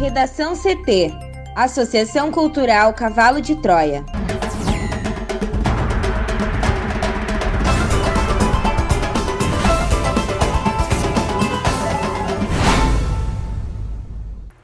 Redação 0.00 0.54
CT 0.56 1.12
Associação 1.54 2.32
Cultural 2.32 2.94
Cavalo 2.94 3.38
de 3.38 3.54
Troia. 3.56 4.02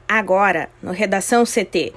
Agora, 0.07 0.71
no 0.81 0.89
Redação 0.91 1.43
CT. 1.43 1.93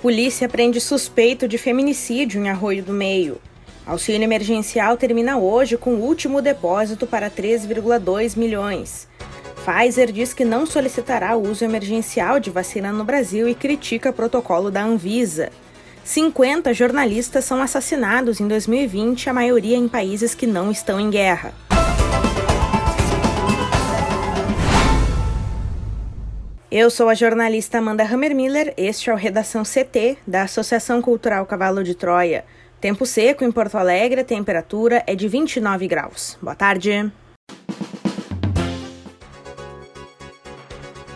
Polícia 0.00 0.48
prende 0.48 0.80
suspeito 0.80 1.46
de 1.46 1.58
feminicídio 1.58 2.42
em 2.42 2.48
Arroio 2.48 2.82
do 2.82 2.94
Meio. 2.94 3.38
Auxílio 3.84 4.22
emergencial 4.24 4.96
termina 4.96 5.36
hoje 5.36 5.76
com 5.76 5.90
o 5.90 6.00
último 6.00 6.40
depósito 6.40 7.06
para 7.06 7.30
3,2 7.30 8.34
milhões. 8.34 9.06
Pfizer 9.68 10.10
diz 10.10 10.32
que 10.32 10.46
não 10.46 10.64
solicitará 10.64 11.36
o 11.36 11.46
uso 11.46 11.62
emergencial 11.62 12.40
de 12.40 12.50
vacina 12.50 12.90
no 12.90 13.04
Brasil 13.04 13.46
e 13.46 13.54
critica 13.54 14.10
protocolo 14.10 14.70
da 14.70 14.82
Anvisa. 14.82 15.50
50 16.02 16.72
jornalistas 16.72 17.44
são 17.44 17.60
assassinados 17.60 18.40
em 18.40 18.48
2020, 18.48 19.28
a 19.28 19.34
maioria 19.34 19.76
em 19.76 19.86
países 19.86 20.34
que 20.34 20.46
não 20.46 20.70
estão 20.70 20.98
em 20.98 21.10
guerra. 21.10 21.52
Eu 26.70 26.88
sou 26.88 27.10
a 27.10 27.14
jornalista 27.14 27.76
Amanda 27.76 28.04
Hammermiller, 28.04 28.72
este 28.74 29.10
é 29.10 29.12
o 29.12 29.16
Redação 29.16 29.64
CT 29.64 30.16
da 30.26 30.44
Associação 30.44 31.02
Cultural 31.02 31.44
Cavalo 31.44 31.84
de 31.84 31.94
Troia. 31.94 32.42
Tempo 32.80 33.04
seco 33.04 33.44
em 33.44 33.52
Porto 33.52 33.76
Alegre, 33.76 34.22
a 34.22 34.24
temperatura 34.24 35.04
é 35.06 35.14
de 35.14 35.28
29 35.28 35.86
graus. 35.86 36.38
Boa 36.40 36.54
tarde. 36.54 37.12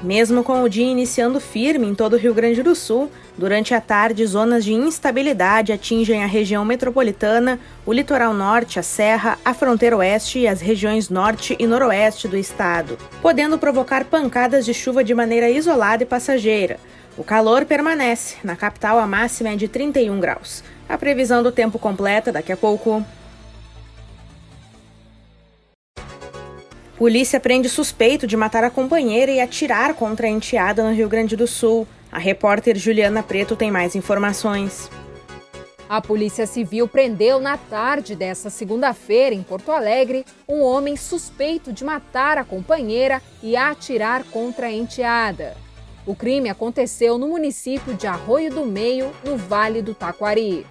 Mesmo 0.03 0.43
com 0.43 0.65
o 0.65 0.69
dia 0.69 0.85
iniciando 0.85 1.39
firme 1.39 1.87
em 1.87 1.95
todo 1.95 2.15
o 2.15 2.19
Rio 2.19 2.35
Grande 2.35 2.61
do 2.61 2.75
Sul, 2.75 3.09
durante 3.39 3.73
a 3.73 3.81
tarde 3.81 4.27
zonas 4.27 4.65
de 4.65 4.73
instabilidade 4.73 5.73
atingem 5.73 6.25
a 6.25 6.27
região 6.27 6.65
metropolitana, 6.65 7.61
o 7.87 7.93
litoral 7.93 8.35
norte, 8.35 8.81
a 8.81 8.83
serra, 8.83 9.39
a 9.45 9.55
fronteira 9.55 9.97
oeste 9.97 10.41
e 10.41 10.49
as 10.49 10.61
regiões 10.61 11.09
norte 11.09 11.55
e 11.57 11.69
noroeste 11.69 12.27
do 12.27 12.37
estado, 12.37 12.99
podendo 13.21 13.57
provocar 13.59 14.05
pancadas 14.05 14.67
de 14.67 14.75
chuva 14.75 15.05
de 15.05 15.15
maneira 15.15 15.49
isolada 15.49 16.03
e 16.03 16.07
passageira. 16.07 16.81
O 17.17 17.23
calor 17.23 17.65
permanece, 17.65 18.37
na 18.43 18.57
capital 18.57 18.99
a 18.99 19.07
máxima 19.07 19.51
é 19.51 19.57
de 19.57 19.69
31 19.69 20.19
graus. 20.19 20.65
A 20.89 20.99
previsão 20.99 21.45
do 21.45 21.53
tempo 21.53 21.79
completa 21.79 22.33
daqui 22.33 22.51
a 22.51 22.57
pouco. 22.57 23.05
Polícia 27.03 27.41
prende 27.41 27.69
suspeito 27.69 28.29
de 28.29 28.37
matar 28.37 28.63
a 28.63 28.71
companheira 28.71 29.29
e 29.29 29.41
atirar 29.41 29.93
contra 29.95 30.29
a 30.29 30.31
enteada 30.31 30.85
no 30.85 30.95
Rio 30.95 31.09
Grande 31.09 31.35
do 31.35 31.49
Sul. 31.49 31.85
A 32.13 32.17
repórter 32.17 32.77
Juliana 32.77 33.25
Preto 33.25 33.57
tem 33.57 33.73
mais 33.73 33.97
informações. 33.97 34.89
A 35.89 36.01
Polícia 36.01 36.47
Civil 36.47 36.87
prendeu 36.87 37.41
na 37.41 37.57
tarde 37.57 38.15
desta 38.15 38.51
segunda-feira, 38.51 39.35
em 39.35 39.43
Porto 39.43 39.73
Alegre, 39.73 40.25
um 40.49 40.63
homem 40.63 40.97
suspeito 40.97 41.73
de 41.73 41.83
matar 41.83 42.39
a 42.39 42.45
companheira 42.45 43.21
e 43.43 43.57
atirar 43.57 44.23
contra 44.23 44.69
a 44.69 44.73
enteada. 44.73 45.57
O 46.07 46.15
crime 46.15 46.49
aconteceu 46.51 47.19
no 47.19 47.27
município 47.27 47.95
de 47.95 48.07
Arroio 48.07 48.55
do 48.55 48.65
Meio, 48.65 49.11
no 49.25 49.37
Vale 49.37 49.83
do 49.83 49.93
Taquari. 49.93 50.65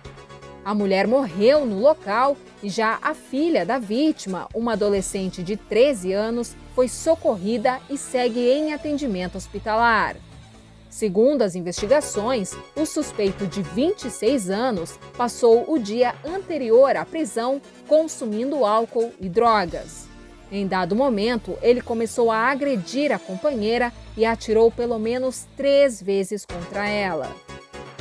A 0.64 0.74
mulher 0.74 1.08
morreu 1.08 1.66
no 1.66 1.78
local 1.82 2.38
e 2.64 2.70
já 2.70 3.00
a 3.02 3.14
filha 3.14 3.66
da 3.66 3.78
vítima, 3.78 4.48
uma 4.54 4.74
adolescente 4.74 5.42
de 5.44 5.56
13 5.56 6.14
anos, 6.14 6.56
foi 6.76 6.88
socorrida 6.88 7.80
e 7.90 7.98
segue 7.98 8.40
em 8.40 8.74
atendimento 8.74 9.38
hospitalar. 9.38 10.16
Segundo 10.90 11.42
as 11.42 11.56
investigações, 11.56 12.54
o 12.76 12.86
suspeito 12.86 13.48
de 13.48 13.62
26 13.62 14.50
anos 14.50 15.00
passou 15.18 15.72
o 15.72 15.80
dia 15.80 16.14
anterior 16.26 16.98
à 16.98 17.06
prisão 17.06 17.62
consumindo 17.88 18.66
álcool 18.66 19.12
e 19.20 19.30
drogas. 19.30 20.10
Em 20.52 20.68
dado 20.68 20.94
momento, 20.94 21.58
ele 21.62 21.82
começou 21.82 22.30
a 22.30 22.52
agredir 22.52 23.10
a 23.14 23.18
companheira 23.18 23.94
e 24.18 24.26
atirou 24.26 24.70
pelo 24.70 25.00
menos 25.00 25.48
três 25.56 26.04
vezes 26.04 26.46
contra 26.46 26.86
ela. 26.86 27.34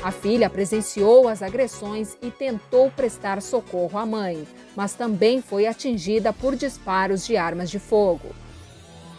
A 0.03 0.11
filha 0.11 0.49
presenciou 0.49 1.29
as 1.29 1.43
agressões 1.43 2.17
e 2.23 2.31
tentou 2.31 2.91
prestar 2.91 3.43
socorro 3.43 3.99
à 3.99 4.07
mãe, 4.07 4.49
mas 4.75 4.95
também 4.95 5.43
foi 5.43 5.67
atingida 5.67 6.33
por 6.33 6.57
disparos 6.57 7.27
de 7.27 7.37
armas 7.37 7.71
de 7.71 7.79
fogo. 7.79 8.31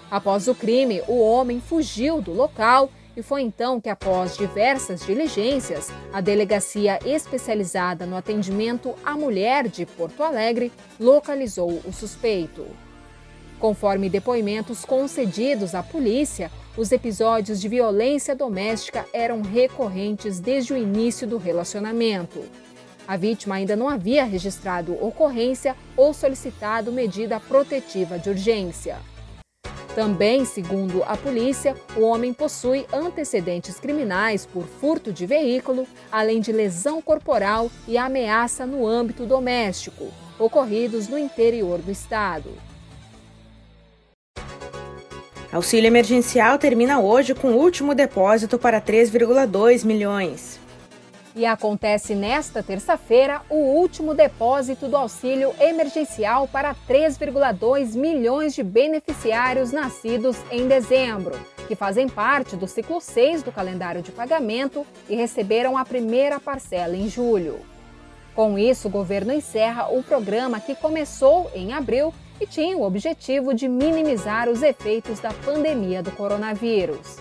Após 0.10 0.48
o 0.48 0.56
crime, 0.56 1.04
o 1.08 1.20
homem 1.20 1.62
fugiu 1.62 2.20
do 2.20 2.34
local 2.34 2.90
e 3.16 3.22
foi 3.22 3.44
então 3.44 3.80
que, 3.80 3.90
após 3.90 4.36
diversas 4.36 5.06
diligências, 5.06 5.92
a 6.12 6.20
delegacia 6.20 6.98
especializada 7.06 8.08
no 8.08 8.16
atendimento 8.16 8.96
à 9.06 9.14
mulher 9.14 9.68
de 9.68 9.86
Porto 9.86 10.24
Alegre 10.24 10.72
localizou 11.00 11.80
o 11.86 11.94
suspeito. 11.94 12.66
Conforme 13.60 14.10
depoimentos 14.10 14.84
concedidos 14.84 15.76
à 15.76 15.84
polícia, 15.84 16.50
os 16.78 16.92
episódios 16.92 17.60
de 17.60 17.68
violência 17.68 18.34
doméstica 18.34 19.06
eram 19.12 19.42
recorrentes 19.42 20.40
desde 20.40 20.74
o 20.74 20.78
início 20.78 21.28
do 21.28 21.38
relacionamento. 21.38 22.42
A 23.06 23.18
vítima 23.18 23.56
ainda 23.56 23.76
não 23.76 23.90
havia 23.90 24.24
registrado 24.24 24.94
ocorrência 25.04 25.76
ou 25.98 26.14
solicitado 26.14 26.92
medida 26.92 27.42
protetiva 27.42 28.18
de 28.18 28.30
urgência. 28.30 29.00
Também, 29.94 30.46
segundo 30.46 31.04
a 31.04 31.18
polícia, 31.18 31.76
o 31.98 32.04
homem 32.04 32.34
possui 32.34 32.86
antecedentes 32.94 33.78
criminais 33.78 34.46
por 34.46 34.66
furto 34.66 35.12
de 35.12 35.26
veículo, 35.26 35.86
além 36.10 36.40
de 36.40 36.54
lesão 36.54 37.02
corporal 37.02 37.70
e 37.86 37.98
ameaça 37.98 38.66
no 38.66 38.88
âmbito 38.88 39.26
doméstico, 39.26 40.08
ocorridos 40.40 41.10
no 41.10 41.18
interior 41.18 41.80
do 41.80 41.92
estado. 41.92 42.71
Auxílio 45.52 45.88
emergencial 45.88 46.58
termina 46.58 47.02
hoje 47.02 47.36
com 47.36 47.50
o 47.50 47.58
último 47.58 47.94
depósito 47.94 48.58
para 48.58 48.80
3,2 48.80 49.84
milhões. 49.84 50.58
E 51.36 51.46
acontece 51.46 52.16
nesta 52.16 52.64
terça-feira 52.64 53.42
o 53.50 53.56
último 53.56 54.14
depósito 54.14 54.88
do 54.88 54.96
auxílio 54.96 55.54
emergencial 55.60 56.48
para 56.48 56.74
3,2 56.88 57.96
milhões 57.96 58.56
de 58.56 58.64
beneficiários 58.64 59.74
nascidos 59.74 60.38
em 60.50 60.70
dezembro, 60.70 61.38
que 61.68 61.76
fazem 61.76 62.08
parte 62.08 62.56
do 62.56 62.66
ciclo 62.68 63.02
6 63.02 63.44
do 63.44 63.52
calendário 63.52 64.02
de 64.02 64.12
pagamento 64.12 64.86
e 65.10 65.16
receberam 65.16 65.78
a 65.78 65.84
primeira 65.84 66.40
parcela 66.40 66.96
em 66.96 67.10
julho. 67.10 67.60
Com 68.34 68.58
isso, 68.58 68.88
o 68.88 68.92
governo 68.92 69.34
encerra 69.34 69.90
o 69.90 70.02
programa 70.02 70.62
que 70.62 70.76
começou 70.76 71.52
em 71.54 71.74
abril 71.74 72.14
e 72.42 72.48
tinha 72.48 72.76
o 72.76 72.82
objetivo 72.82 73.54
de 73.54 73.68
minimizar 73.68 74.50
os 74.50 74.64
efeitos 74.64 75.20
da 75.20 75.32
pandemia 75.32 76.02
do 76.02 76.12
coronavírus. 76.12 77.18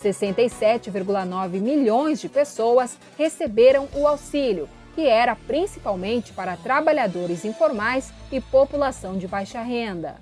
67,9 0.00 1.60
milhões 1.60 2.20
de 2.20 2.28
pessoas 2.28 2.96
receberam 3.18 3.88
o 3.92 4.06
auxílio, 4.06 4.68
que 4.94 5.04
era 5.04 5.34
principalmente 5.34 6.32
para 6.32 6.56
trabalhadores 6.56 7.44
informais 7.44 8.12
e 8.30 8.40
população 8.40 9.18
de 9.18 9.26
baixa 9.26 9.60
renda. 9.62 10.16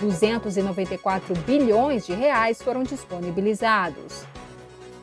294 0.00 1.34
bilhões 1.40 2.06
de 2.06 2.12
reais 2.12 2.62
foram 2.62 2.84
disponibilizados. 2.84 4.24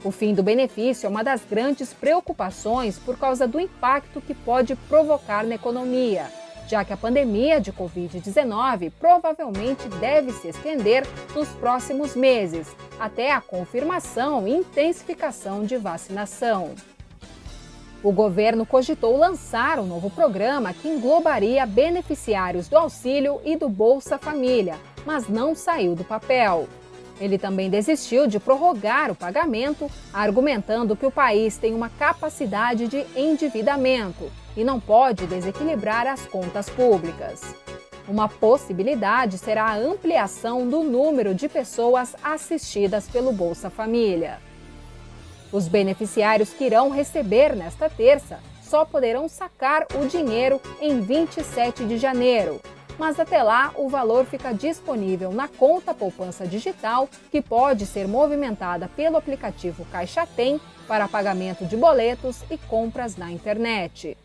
O 0.03 0.11
fim 0.11 0.33
do 0.33 0.41
benefício 0.41 1.07
é 1.07 1.09
uma 1.09 1.23
das 1.23 1.41
grandes 1.43 1.93
preocupações 1.93 2.97
por 2.97 3.17
causa 3.17 3.45
do 3.45 3.59
impacto 3.59 4.21
que 4.21 4.33
pode 4.33 4.75
provocar 4.75 5.43
na 5.43 5.55
economia 5.55 6.40
já 6.71 6.85
que 6.85 6.93
a 6.93 6.97
pandemia 6.97 7.59
de 7.59 7.73
Covid-19 7.73 8.93
provavelmente 8.97 9.89
deve 9.99 10.31
se 10.31 10.47
estender 10.47 11.05
nos 11.35 11.49
próximos 11.49 12.15
meses, 12.15 12.73
até 12.97 13.33
a 13.33 13.41
confirmação 13.41 14.47
e 14.47 14.51
intensificação 14.51 15.65
de 15.65 15.75
vacinação. 15.75 16.73
O 18.01 18.13
governo 18.13 18.65
cogitou 18.65 19.17
lançar 19.17 19.79
um 19.79 19.85
novo 19.85 20.09
programa 20.09 20.73
que 20.73 20.87
englobaria 20.87 21.65
beneficiários 21.65 22.69
do 22.69 22.77
auxílio 22.77 23.41
e 23.43 23.57
do 23.57 23.67
Bolsa 23.67 24.17
Família, 24.17 24.77
mas 25.05 25.27
não 25.27 25.53
saiu 25.53 25.93
do 25.93 26.05
papel. 26.05 26.69
Ele 27.19 27.37
também 27.37 27.69
desistiu 27.69 28.27
de 28.27 28.39
prorrogar 28.39 29.11
o 29.11 29.15
pagamento, 29.15 29.91
argumentando 30.13 30.95
que 30.95 31.05
o 31.05 31.11
país 31.11 31.57
tem 31.57 31.73
uma 31.73 31.89
capacidade 31.89 32.87
de 32.87 33.05
endividamento 33.13 34.31
e 34.55 34.63
não 34.63 34.79
pode 34.79 35.25
desequilibrar 35.27 36.07
as 36.07 36.25
contas 36.25 36.69
públicas. 36.69 37.55
Uma 38.07 38.27
possibilidade 38.27 39.37
será 39.37 39.65
a 39.65 39.77
ampliação 39.77 40.67
do 40.67 40.83
número 40.83 41.33
de 41.33 41.47
pessoas 41.47 42.15
assistidas 42.23 43.07
pelo 43.07 43.31
Bolsa 43.31 43.69
Família. 43.69 44.39
Os 45.51 45.67
beneficiários 45.67 46.51
que 46.51 46.65
irão 46.65 46.89
receber 46.89 47.55
nesta 47.55 47.89
terça 47.89 48.39
só 48.61 48.85
poderão 48.85 49.27
sacar 49.27 49.85
o 49.95 50.07
dinheiro 50.07 50.61
em 50.79 51.01
27 51.01 51.85
de 51.85 51.97
janeiro. 51.97 52.61
mas 53.01 53.19
até 53.19 53.41
lá 53.41 53.71
o 53.77 53.89
valor 53.89 54.25
fica 54.25 54.53
disponível 54.53 55.31
na 55.31 55.47
conta 55.47 55.91
poupança 55.91 56.45
digital, 56.45 57.09
que 57.31 57.41
pode 57.41 57.87
ser 57.87 58.07
movimentada 58.07 58.87
pelo 58.89 59.17
aplicativo 59.17 59.85
Caixa 59.91 60.27
Tem 60.27 60.61
para 60.87 61.07
pagamento 61.07 61.65
de 61.65 61.75
boletos 61.75 62.43
e 62.51 62.59
compras 62.59 63.15
na 63.15 63.31
internet. 63.31 64.15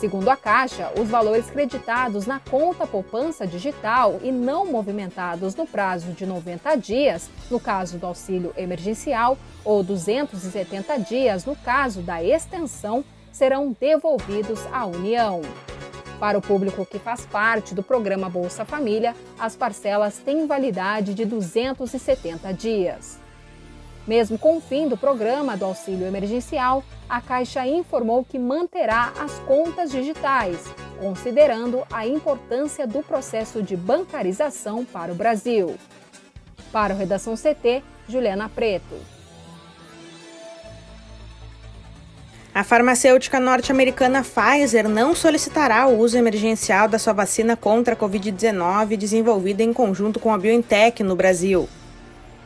Segundo 0.00 0.28
a 0.28 0.36
Caixa, 0.36 0.92
os 1.00 1.08
valores 1.08 1.48
creditados 1.48 2.26
na 2.26 2.38
conta 2.38 2.86
poupança 2.86 3.46
digital 3.46 4.20
e 4.22 4.30
não 4.30 4.66
movimentados 4.66 5.54
no 5.54 5.66
prazo 5.66 6.12
de 6.12 6.26
90 6.26 6.76
dias, 6.76 7.30
no 7.50 7.58
caso 7.58 7.96
do 7.96 8.06
auxílio 8.06 8.52
emergencial, 8.58 9.38
ou 9.64 9.82
270 9.82 10.98
dias, 10.98 11.46
no 11.46 11.56
caso 11.56 12.02
da 12.02 12.22
extensão, 12.22 13.02
serão 13.32 13.74
devolvidos 13.80 14.60
à 14.70 14.84
União. 14.84 15.40
Para 16.20 16.36
o 16.36 16.42
público 16.42 16.84
que 16.84 16.98
faz 16.98 17.24
parte 17.24 17.74
do 17.74 17.82
programa 17.82 18.28
Bolsa 18.28 18.66
Família, 18.66 19.16
as 19.38 19.56
parcelas 19.56 20.18
têm 20.18 20.46
validade 20.46 21.14
de 21.14 21.24
270 21.24 22.52
dias. 22.52 23.25
Mesmo 24.06 24.38
com 24.38 24.56
o 24.56 24.60
fim 24.60 24.88
do 24.88 24.96
programa 24.96 25.56
do 25.56 25.64
auxílio 25.64 26.06
emergencial, 26.06 26.84
a 27.08 27.20
Caixa 27.20 27.66
informou 27.66 28.24
que 28.24 28.38
manterá 28.38 29.12
as 29.18 29.32
contas 29.40 29.90
digitais, 29.90 30.58
considerando 31.00 31.84
a 31.92 32.06
importância 32.06 32.86
do 32.86 33.02
processo 33.02 33.62
de 33.62 33.76
bancarização 33.76 34.84
para 34.84 35.10
o 35.10 35.14
Brasil. 35.16 35.76
Para 36.70 36.94
o 36.94 36.96
Redação 36.96 37.34
CT, 37.34 37.82
Juliana 38.08 38.48
Preto. 38.48 38.94
A 42.54 42.64
farmacêutica 42.64 43.38
norte-americana 43.38 44.22
Pfizer 44.22 44.88
não 44.88 45.14
solicitará 45.14 45.86
o 45.88 45.98
uso 45.98 46.16
emergencial 46.16 46.88
da 46.88 46.98
sua 46.98 47.12
vacina 47.12 47.54
contra 47.54 47.92
a 47.92 47.96
Covid-19 47.96 48.96
desenvolvida 48.96 49.62
em 49.62 49.74
conjunto 49.74 50.18
com 50.18 50.32
a 50.32 50.38
BioNTech 50.38 51.02
no 51.02 51.14
Brasil. 51.14 51.68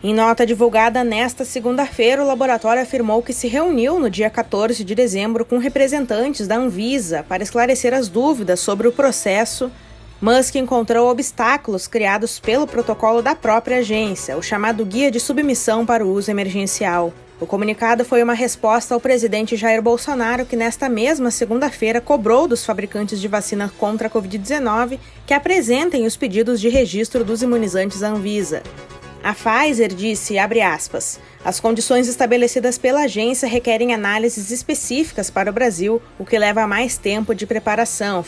Em 0.02 0.14
nota 0.14 0.46
divulgada 0.46 1.04
nesta 1.04 1.44
segunda-feira, 1.44 2.22
o 2.22 2.26
laboratório 2.26 2.82
afirmou 2.82 3.22
que 3.22 3.34
se 3.34 3.46
reuniu 3.46 4.00
no 4.00 4.08
dia 4.08 4.30
14 4.30 4.82
de 4.82 4.94
dezembro 4.94 5.44
com 5.44 5.58
representantes 5.58 6.48
da 6.48 6.56
Anvisa 6.56 7.22
para 7.28 7.42
esclarecer 7.42 7.92
as 7.92 8.08
dúvidas 8.08 8.60
sobre 8.60 8.88
o 8.88 8.92
processo. 8.92 9.70
Musk 10.18 10.54
encontrou 10.54 11.10
obstáculos 11.10 11.86
criados 11.86 12.40
pelo 12.40 12.66
protocolo 12.66 13.20
da 13.20 13.34
própria 13.34 13.78
agência, 13.78 14.38
o 14.38 14.42
chamado 14.42 14.86
Guia 14.86 15.10
de 15.10 15.20
Submissão 15.20 15.84
para 15.84 16.04
o 16.04 16.10
Uso 16.10 16.30
Emergencial. 16.30 17.12
O 17.38 17.44
comunicado 17.44 18.02
foi 18.02 18.22
uma 18.22 18.34
resposta 18.34 18.94
ao 18.94 19.00
presidente 19.00 19.54
Jair 19.54 19.82
Bolsonaro, 19.82 20.46
que 20.46 20.56
nesta 20.56 20.88
mesma 20.88 21.30
segunda-feira 21.30 22.00
cobrou 22.00 22.48
dos 22.48 22.64
fabricantes 22.64 23.20
de 23.20 23.28
vacina 23.28 23.70
contra 23.76 24.08
a 24.08 24.10
Covid-19 24.10 24.98
que 25.26 25.34
apresentem 25.34 26.06
os 26.06 26.16
pedidos 26.16 26.58
de 26.58 26.70
registro 26.70 27.22
dos 27.22 27.42
imunizantes 27.42 28.02
à 28.02 28.08
Anvisa. 28.08 28.62
A 29.22 29.34
Pfizer 29.34 29.88
disse, 29.94 30.36
aspas, 30.38 31.20
as 31.44 31.60
condições 31.60 32.08
estabelecidas 32.08 32.78
pela 32.78 33.02
agência 33.02 33.46
requerem 33.46 33.92
análises 33.92 34.50
específicas 34.50 35.28
para 35.28 35.50
o 35.50 35.52
Brasil, 35.52 36.00
o 36.18 36.24
que 36.24 36.38
leva 36.38 36.62
a 36.62 36.66
mais 36.66 36.96
tempo 36.96 37.34
de 37.34 37.46
preparação. 37.46 38.24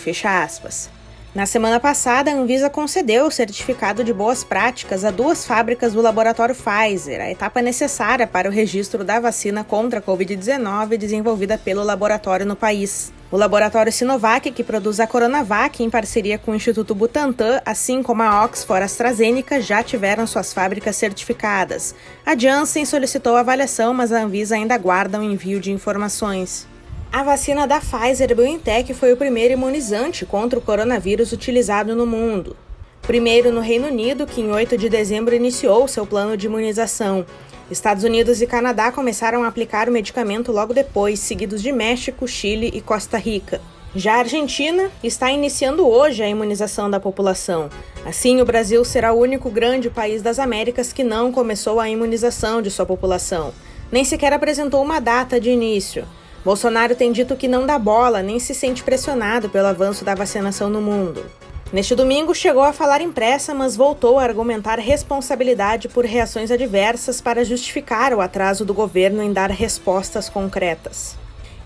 Na 1.35 1.47
semana 1.47 1.81
passada, 1.81 2.31
a 2.31 2.35
Anvisa 2.35 2.69
concedeu 2.69 3.25
o 3.25 3.31
certificado 3.31 4.05
de 4.05 4.12
boas 4.12 4.44
práticas 4.44 5.03
a 5.03 5.11
duas 5.11 5.47
fábricas 5.47 5.94
do 5.94 6.03
laboratório 6.03 6.55
Pfizer, 6.55 7.23
a 7.23 7.31
etapa 7.31 7.62
necessária 7.62 8.27
para 8.27 8.50
o 8.50 8.53
registro 8.53 9.03
da 9.03 9.19
vacina 9.19 9.65
contra 9.65 9.99
a 9.99 10.03
Covid-19 10.03 10.99
desenvolvida 10.99 11.56
pelo 11.56 11.83
laboratório 11.83 12.44
no 12.44 12.55
país. 12.55 13.11
O 13.32 13.37
laboratório 13.38 13.90
Sinovac, 13.90 14.50
que 14.50 14.62
produz 14.62 15.00
a 15.00 15.06
Coronavac 15.06 15.82
em 15.82 15.88
parceria 15.88 16.37
com 16.37 16.50
o 16.50 16.55
Instituto 16.55 16.94
Butantan, 16.94 17.62
assim 17.64 18.02
como 18.02 18.23
a 18.23 18.44
Oxford 18.44 18.84
AstraZeneca, 18.84 19.58
já 19.58 19.82
tiveram 19.82 20.26
suas 20.26 20.52
fábricas 20.52 20.96
certificadas. 20.96 21.94
A 22.26 22.37
Janssen 22.37 22.84
solicitou 22.84 23.34
avaliação, 23.34 23.94
mas 23.94 24.12
a 24.12 24.23
Anvisa 24.23 24.56
ainda 24.56 24.75
aguarda 24.75 25.19
o 25.19 25.23
um 25.23 25.31
envio 25.31 25.61
de 25.61 25.73
informações. 25.73 26.69
A 27.11 27.23
vacina 27.23 27.67
da 27.67 27.81
Pfizer 27.81 28.37
BioNTech 28.37 28.93
foi 28.93 29.14
o 29.14 29.17
primeiro 29.17 29.55
imunizante 29.55 30.26
contra 30.26 30.58
o 30.58 30.62
coronavírus 30.62 31.32
utilizado 31.32 31.96
no 31.96 32.06
mundo. 32.06 32.55
Primeiro 33.00 33.50
no 33.50 33.62
Reino 33.62 33.88
Unido, 33.88 34.26
que 34.26 34.43
em 34.43 34.50
8 34.50 34.76
de 34.76 34.90
dezembro 34.90 35.34
iniciou 35.34 35.88
seu 35.88 36.06
plano 36.06 36.37
de 36.37 36.49
imunização. 36.49 37.25
Estados 37.70 38.05
Unidos 38.05 38.43
e 38.43 38.47
Canadá 38.47 38.93
começaram 38.93 39.44
a 39.44 39.49
aplicar 39.49 39.88
o 39.88 39.93
medicamento 39.93 40.53
logo 40.53 40.75
depois, 40.75 41.19
seguidos 41.20 41.62
de 41.62 41.73
México, 41.73 42.26
Chile 42.29 42.70
e 42.75 42.81
Costa 42.81 43.17
Rica. 43.17 43.61
Já 43.94 44.14
a 44.14 44.19
Argentina 44.20 44.91
está 45.05 45.31
iniciando 45.31 45.87
hoje 45.87 46.23
a 46.23 46.29
imunização 46.29 46.91
da 46.91 46.99
população. 46.99 47.69
Assim, 48.06 48.41
o 48.41 48.44
Brasil 48.44 48.85
será 48.85 49.12
o 49.12 49.20
único 49.20 49.50
grande 49.50 49.91
país 49.91 50.23
das 50.23 50.38
Américas 50.38 50.93
que 50.93 51.05
não 51.05 51.31
começou 51.31 51.79
a 51.79 51.88
imunização 51.88 52.62
de 52.62 52.70
sua 52.70 52.87
população. 52.87 53.53
Nem 53.91 54.05
sequer 54.05 54.32
apresentou 54.32 54.82
uma 54.82 54.99
data 54.99 55.38
de 55.38 55.50
início. 55.50 56.06
Bolsonaro 56.43 56.97
tem 56.97 57.12
dito 57.12 57.37
que 57.37 57.47
não 57.47 57.67
dá 57.67 57.79
bola 57.79 58.23
nem 58.23 58.38
se 58.38 58.55
sente 58.55 58.82
pressionado 58.82 59.49
pelo 59.50 59.69
avanço 59.69 60.05
da 60.05 60.15
vacinação 60.15 60.69
no 60.69 60.81
mundo. 60.81 61.25
Neste 61.73 61.95
domingo, 61.95 62.35
chegou 62.35 62.63
a 62.63 62.73
falar 62.73 63.01
impressa, 63.01 63.55
mas 63.55 63.75
voltou 63.75 64.19
a 64.19 64.23
argumentar 64.23 64.79
responsabilidade 64.79 65.89
por 65.89 66.05
reações 66.05 66.51
adversas 66.51 67.19
para 67.19 67.47
justificar 67.47 68.13
o 68.13 68.21
atraso 68.21 68.63
do 68.63 68.75
governo 68.75 69.23
em 69.23 69.33
dar 69.33 69.51
respostas 69.51 70.29
concretas. 70.29 71.17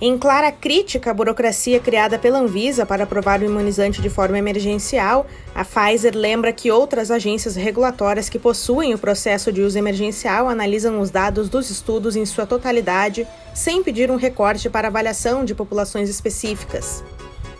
Em 0.00 0.16
clara 0.16 0.52
crítica 0.52 1.10
à 1.10 1.14
burocracia 1.14 1.80
criada 1.80 2.20
pela 2.20 2.38
Anvisa 2.38 2.86
para 2.86 3.02
aprovar 3.02 3.40
o 3.40 3.46
imunizante 3.46 4.00
de 4.00 4.08
forma 4.08 4.38
emergencial, 4.38 5.26
a 5.52 5.64
Pfizer 5.64 6.14
lembra 6.14 6.52
que 6.52 6.70
outras 6.70 7.10
agências 7.10 7.56
regulatórias 7.56 8.28
que 8.28 8.38
possuem 8.38 8.94
o 8.94 8.98
processo 8.98 9.50
de 9.50 9.62
uso 9.62 9.76
emergencial 9.76 10.48
analisam 10.48 11.00
os 11.00 11.10
dados 11.10 11.48
dos 11.48 11.68
estudos 11.68 12.14
em 12.14 12.24
sua 12.24 12.46
totalidade, 12.46 13.26
sem 13.52 13.82
pedir 13.82 14.08
um 14.08 14.16
recorte 14.16 14.70
para 14.70 14.86
avaliação 14.86 15.44
de 15.44 15.54
populações 15.54 16.08
específicas. 16.08 17.02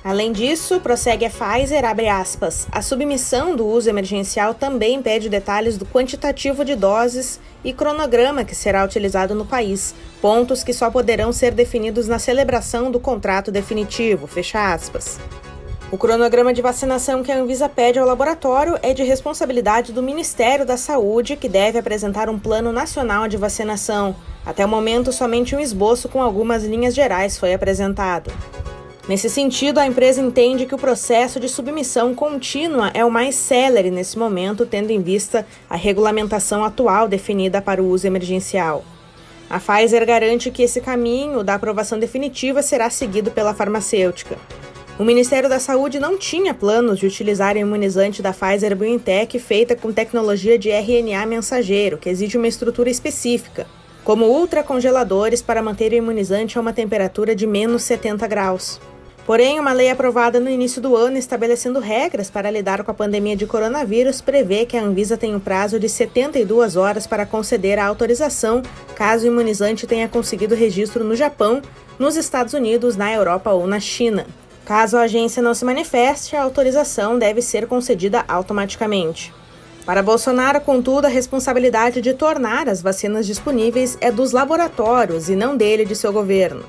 Além 0.07 0.31
disso, 0.31 0.79
prossegue 0.79 1.27
a 1.27 1.31
Pfizer, 1.31 1.85
abre 1.85 2.07
aspas, 2.07 2.69
a 2.71 2.81
submissão 2.81 3.57
do 3.57 3.67
uso 3.67 3.91
emergencial 3.91 4.55
também 4.55 5.03
pede 5.03 5.29
detalhes 5.29 5.77
do 5.77 5.85
quantitativo 5.85 6.65
de 6.65 6.77
doses 6.77 7.41
e 7.65 7.73
cronograma 7.73 8.45
que 8.45 8.55
será 8.55 8.85
utilizado 8.85 9.35
no 9.35 9.45
país, 9.45 9.97
pontos 10.23 10.63
que 10.63 10.73
só 10.73 10.93
poderão 10.93 11.33
ser 11.33 11.51
definidos 11.51 12.07
na 12.07 12.21
celebração 12.21 12.89
do 12.89 13.01
contrato 13.01 13.51
definitivo, 13.51 14.29
fecha 14.29 14.73
aspas. 14.73 15.19
O 15.91 15.99
cronograma 15.99 16.55
de 16.55 16.63
vacinação 16.63 17.25
que 17.25 17.33
a 17.33 17.39
Anvisa 17.41 17.69
pede 17.69 17.99
ao 17.99 18.07
laboratório 18.07 18.79
é 18.85 18.95
de 18.95 19.03
responsabilidade 19.03 19.93
do 19.93 20.05
Ministério 20.05 20.65
da 20.65 20.77
Saúde, 20.77 21.35
que 21.35 21.49
deve 21.49 21.81
apresentar 21.81 22.31
um 22.31 22.39
plano 22.39 22.71
nacional 22.71 23.27
de 23.27 23.37
vacinação. 23.37 24.15
Até 24.45 24.65
o 24.65 24.69
momento, 24.69 25.13
somente 25.13 25.57
um 25.57 25.61
esboço 25.61 26.09
com 26.09 26.23
algumas 26.23 26.63
linhas 26.63 26.95
gerais 26.95 27.37
foi 27.37 27.53
apresentado. 27.53 28.31
Nesse 29.09 29.31
sentido, 29.31 29.79
a 29.79 29.87
empresa 29.87 30.21
entende 30.21 30.67
que 30.67 30.75
o 30.75 30.79
processo 30.79 31.39
de 31.39 31.49
submissão 31.49 32.13
contínua 32.13 32.91
é 32.93 33.05
o 33.05 33.11
mais 33.11 33.37
célere 33.37 33.89
nesse 33.89 34.19
momento, 34.19 34.67
tendo 34.67 34.91
em 34.91 35.01
vista 35.01 35.47
a 35.71 35.77
regulamentação 35.77 36.65
atual 36.65 37.07
definida 37.07 37.63
para 37.63 37.81
o 37.81 37.89
uso 37.89 38.05
emergencial. 38.05 38.85
A 39.49 39.61
Pfizer 39.61 40.05
garante 40.05 40.51
que 40.51 40.65
esse 40.65 40.81
caminho 40.81 41.45
da 41.45 41.55
aprovação 41.55 42.01
definitiva 42.01 42.63
será 42.63 42.91
seguido 42.91 43.31
pela 43.31 43.55
farmacêutica. 43.55 44.37
O 44.99 45.05
Ministério 45.05 45.49
da 45.49 45.61
Saúde 45.61 46.01
não 46.01 46.19
tinha 46.19 46.53
planos 46.53 46.99
de 46.99 47.07
utilizar 47.07 47.55
a 47.55 47.61
imunizante 47.61 48.21
da 48.21 48.33
Pfizer 48.33 48.75
BioNTech 48.75 49.39
feita 49.39 49.77
com 49.77 49.93
tecnologia 49.93 50.59
de 50.59 50.71
RNA 50.71 51.27
mensageiro, 51.27 51.97
que 51.97 52.09
exige 52.09 52.37
uma 52.37 52.49
estrutura 52.49 52.91
específica, 52.91 53.69
como 54.03 54.27
ultracongeladores 54.27 55.43
para 55.43 55.63
manter 55.63 55.93
o 55.93 55.97
imunizante 55.97 56.59
a 56.59 56.61
uma 56.61 56.73
temperatura 56.73 57.37
de 57.37 57.47
menos 57.47 57.85
70 57.85 58.27
graus. 58.27 58.81
Porém, 59.27 59.59
uma 59.59 59.73
lei 59.73 59.91
aprovada 59.91 60.39
no 60.39 60.49
início 60.49 60.81
do 60.81 60.95
ano 60.95 61.19
estabelecendo 61.19 61.81
regras 61.81 62.31
para 62.31 62.49
lidar 62.49 62.85
com 62.85 62.93
a 62.93 62.95
pandemia 62.95 63.35
de 63.35 63.45
coronavírus 63.45 64.21
prevê 64.21 64.65
que 64.65 64.77
a 64.77 64.83
Anvisa 64.85 65.17
tem 65.17 65.35
um 65.35 65.41
prazo 65.41 65.81
de 65.81 65.89
72 65.89 66.77
horas 66.77 67.09
para 67.09 67.27
conceder 67.27 67.77
a 67.77 67.87
autorização 67.87 68.63
caso 68.95 69.25
o 69.25 69.27
imunizante 69.27 69.85
tenha 69.85 70.09
conseguido 70.09 70.55
registro 70.55 71.03
no 71.03 71.17
Japão, 71.17 71.61
nos 71.99 72.15
Estados 72.15 72.55
Unidos, 72.55 72.95
na 72.95 73.13
Europa 73.13 73.51
ou 73.51 73.67
na 73.67 73.81
China. 73.81 74.29
Caso 74.65 74.97
a 74.97 75.03
agência 75.03 75.43
não 75.43 75.55
se 75.55 75.65
manifeste, 75.65 76.37
a 76.37 76.43
autorização 76.43 77.19
deve 77.19 77.43
ser 77.43 77.67
concedida 77.67 78.25
automaticamente. 78.29 79.35
Para 79.85 80.05
Bolsonaro, 80.05 80.61
contudo, 80.61 81.07
a 81.07 81.11
responsabilidade 81.11 82.01
de 82.01 82.15
tornar 82.15 82.69
as 82.69 82.81
vacinas 82.81 83.27
disponíveis 83.27 83.99
é 84.01 84.13
dos 84.13 84.31
laboratórios 84.31 85.29
e 85.29 85.35
não 85.35 85.57
dele 85.57 85.85
de 85.85 85.97
seu 85.97 86.13
governo. 86.13 86.65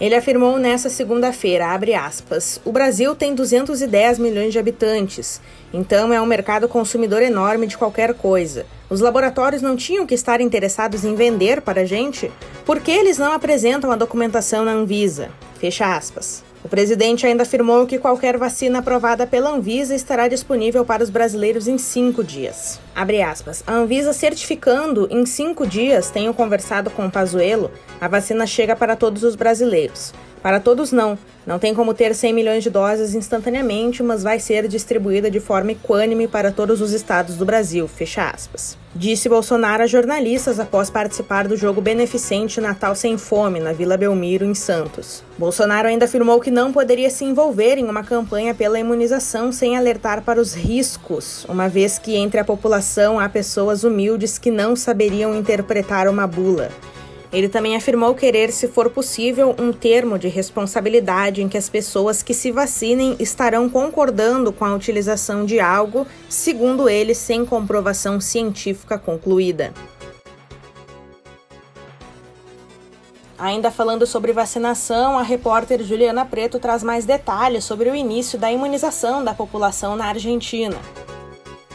Ele 0.00 0.14
afirmou 0.14 0.58
nesta 0.58 0.88
segunda-feira, 0.88 1.66
aspas, 2.02 2.58
o 2.64 2.72
Brasil 2.72 3.14
tem 3.14 3.34
210 3.34 4.18
milhões 4.18 4.50
de 4.50 4.58
habitantes, 4.58 5.42
então 5.74 6.10
é 6.10 6.18
um 6.18 6.24
mercado 6.24 6.66
consumidor 6.66 7.20
enorme 7.20 7.66
de 7.66 7.76
qualquer 7.76 8.14
coisa. 8.14 8.64
Os 8.88 9.00
laboratórios 9.00 9.60
não 9.60 9.76
tinham 9.76 10.06
que 10.06 10.14
estar 10.14 10.40
interessados 10.40 11.04
em 11.04 11.14
vender 11.14 11.60
para 11.60 11.82
a 11.82 11.84
gente? 11.84 12.32
Por 12.64 12.80
que 12.80 12.90
eles 12.90 13.18
não 13.18 13.32
apresentam 13.32 13.92
a 13.92 13.96
documentação 13.96 14.64
na 14.64 14.72
Anvisa? 14.72 15.28
Fecha 15.58 15.94
aspas. 15.94 16.42
O 16.62 16.68
presidente 16.68 17.26
ainda 17.26 17.42
afirmou 17.42 17.86
que 17.86 17.98
qualquer 17.98 18.36
vacina 18.36 18.80
aprovada 18.80 19.26
pela 19.26 19.50
Anvisa 19.50 19.94
estará 19.94 20.28
disponível 20.28 20.84
para 20.84 21.02
os 21.02 21.08
brasileiros 21.08 21.66
em 21.66 21.78
cinco 21.78 22.22
dias. 22.22 22.78
Aspas. 23.26 23.64
A 23.66 23.72
Anvisa 23.72 24.12
certificando 24.12 25.08
em 25.10 25.24
cinco 25.24 25.66
dias, 25.66 26.10
tenho 26.10 26.34
conversado 26.34 26.90
com 26.90 27.06
o 27.06 27.10
Pazuello, 27.10 27.70
a 27.98 28.06
vacina 28.08 28.46
chega 28.46 28.76
para 28.76 28.94
todos 28.94 29.24
os 29.24 29.34
brasileiros. 29.34 30.12
Para 30.42 30.60
todos, 30.60 30.90
não. 30.90 31.18
Não 31.46 31.58
tem 31.58 31.74
como 31.74 31.92
ter 31.94 32.14
100 32.14 32.32
milhões 32.32 32.62
de 32.62 32.70
doses 32.70 33.14
instantaneamente, 33.14 34.02
mas 34.02 34.22
vai 34.22 34.38
ser 34.38 34.68
distribuída 34.68 35.30
de 35.30 35.40
forma 35.40 35.72
equânime 35.72 36.28
para 36.28 36.52
todos 36.52 36.80
os 36.80 36.92
estados 36.92 37.36
do 37.36 37.44
Brasil. 37.44 37.88
Fecha 37.88 38.30
aspas. 38.30 38.78
Disse 38.94 39.28
Bolsonaro 39.28 39.82
a 39.82 39.86
jornalistas 39.86 40.58
após 40.58 40.90
participar 40.90 41.46
do 41.46 41.56
jogo 41.56 41.80
beneficente 41.80 42.60
Natal 42.60 42.94
Sem 42.94 43.16
Fome, 43.16 43.60
na 43.60 43.72
Vila 43.72 43.96
Belmiro, 43.96 44.44
em 44.44 44.54
Santos. 44.54 45.22
Bolsonaro 45.38 45.88
ainda 45.88 46.06
afirmou 46.06 46.40
que 46.40 46.50
não 46.50 46.72
poderia 46.72 47.08
se 47.08 47.24
envolver 47.24 47.78
em 47.78 47.84
uma 47.84 48.02
campanha 48.02 48.54
pela 48.54 48.80
imunização 48.80 49.52
sem 49.52 49.76
alertar 49.76 50.22
para 50.22 50.40
os 50.40 50.54
riscos, 50.54 51.44
uma 51.48 51.68
vez 51.68 51.98
que 51.98 52.16
entre 52.16 52.40
a 52.40 52.44
população 52.44 53.20
há 53.20 53.28
pessoas 53.28 53.84
humildes 53.84 54.38
que 54.38 54.50
não 54.50 54.74
saberiam 54.74 55.34
interpretar 55.34 56.08
uma 56.08 56.26
bula. 56.26 56.70
Ele 57.32 57.48
também 57.48 57.76
afirmou 57.76 58.14
querer, 58.14 58.50
se 58.50 58.66
for 58.66 58.90
possível, 58.90 59.54
um 59.56 59.72
termo 59.72 60.18
de 60.18 60.26
responsabilidade 60.26 61.42
em 61.42 61.48
que 61.48 61.56
as 61.56 61.68
pessoas 61.68 62.22
que 62.22 62.34
se 62.34 62.50
vacinem 62.50 63.14
estarão 63.20 63.68
concordando 63.68 64.52
com 64.52 64.64
a 64.64 64.74
utilização 64.74 65.46
de 65.46 65.60
algo, 65.60 66.06
segundo 66.28 66.88
ele, 66.88 67.14
sem 67.14 67.46
comprovação 67.46 68.20
científica 68.20 68.98
concluída. 68.98 69.72
Ainda 73.38 73.70
falando 73.70 74.06
sobre 74.06 74.34
vacinação, 74.34 75.18
a 75.18 75.22
repórter 75.22 75.82
Juliana 75.82 76.26
Preto 76.26 76.58
traz 76.58 76.82
mais 76.82 77.06
detalhes 77.06 77.64
sobre 77.64 77.88
o 77.88 77.94
início 77.94 78.38
da 78.38 78.52
imunização 78.52 79.24
da 79.24 79.32
população 79.32 79.96
na 79.96 80.06
Argentina. 80.06 80.76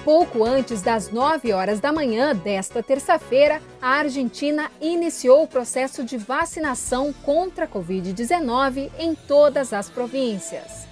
Pouco 0.06 0.44
antes 0.44 0.84
das 0.84 1.10
9 1.10 1.52
horas 1.52 1.80
da 1.80 1.92
manhã 1.92 2.36
desta 2.36 2.84
terça-feira, 2.84 3.60
a 3.82 3.90
Argentina 3.90 4.72
iniciou 4.80 5.42
o 5.42 5.48
processo 5.48 6.04
de 6.04 6.16
vacinação 6.16 7.12
contra 7.12 7.66
a 7.66 7.68
Covid-19 7.68 8.92
em 9.00 9.16
todas 9.16 9.74
as 9.74 9.90
províncias. 9.90 10.88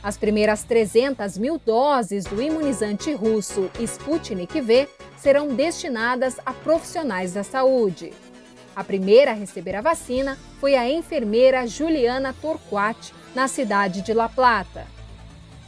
As 0.00 0.16
primeiras 0.16 0.62
300 0.62 1.38
mil 1.38 1.58
doses 1.58 2.22
do 2.22 2.40
imunizante 2.40 3.12
russo 3.12 3.68
Sputnik 3.80 4.60
V 4.60 4.88
serão 5.16 5.48
destinadas 5.48 6.36
a 6.46 6.52
profissionais 6.52 7.32
da 7.32 7.42
saúde. 7.42 8.12
A 8.76 8.84
primeira 8.84 9.32
a 9.32 9.34
receber 9.34 9.74
a 9.74 9.80
vacina 9.80 10.38
foi 10.60 10.76
a 10.76 10.88
enfermeira 10.88 11.66
Juliana 11.66 12.32
Torquati, 12.40 13.12
na 13.34 13.48
cidade 13.48 14.02
de 14.02 14.14
La 14.14 14.28
Plata. 14.28 14.86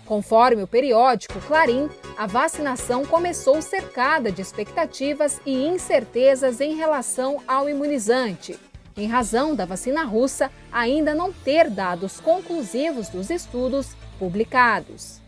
Conforme 0.06 0.62
o 0.62 0.66
periódico 0.66 1.40
Clarim, 1.40 1.88
a 2.16 2.26
vacinação 2.26 3.04
começou 3.04 3.60
cercada 3.60 4.30
de 4.30 4.40
expectativas 4.40 5.40
e 5.44 5.66
incertezas 5.66 6.60
em 6.60 6.76
relação 6.76 7.42
ao 7.46 7.68
imunizante, 7.68 8.58
em 8.96 9.08
razão 9.08 9.54
da 9.54 9.64
vacina 9.64 10.04
russa 10.04 10.50
ainda 10.70 11.14
não 11.14 11.32
ter 11.32 11.68
dados 11.68 12.20
conclusivos 12.20 13.08
dos 13.08 13.30
estudos 13.30 13.96
publicados. 14.18 15.20